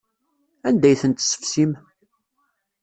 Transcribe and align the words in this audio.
Anda 0.67 0.87
ay 0.89 0.99
tent-tessefsim? 1.01 1.71